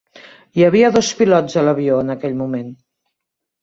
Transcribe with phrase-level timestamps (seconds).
[0.59, 2.77] Hi havia dos pilots a l'avió en aquell moment.